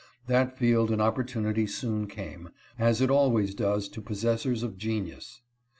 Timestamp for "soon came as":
1.67-3.01